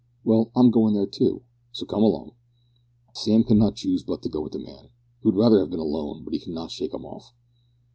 "Well, 0.23 0.49
I'm 0.55 0.71
going 0.71 0.95
there 0.95 1.05
too, 1.05 1.43
so 1.71 1.85
come 1.85 2.01
along." 2.01 2.31
Sam 3.13 3.43
could 3.43 3.57
not 3.57 3.75
choose 3.75 4.01
but 4.01 4.27
go 4.31 4.41
with 4.41 4.53
the 4.53 4.57
man. 4.57 4.89
He 5.21 5.27
would 5.27 5.35
rather 5.37 5.59
have 5.59 5.69
been 5.69 5.77
alone, 5.79 6.23
but 6.23 6.33
could 6.33 6.47
not 6.47 6.71
shake 6.71 6.95
him 6.95 7.05
off. 7.05 7.35